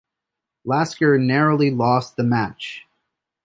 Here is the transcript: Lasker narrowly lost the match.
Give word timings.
Lasker 0.65 1.19
narrowly 1.19 1.69
lost 1.69 2.15
the 2.15 2.23
match. 2.23 2.87